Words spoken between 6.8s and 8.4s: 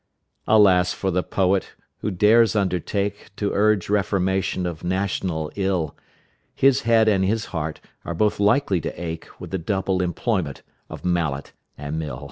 head and his heart are both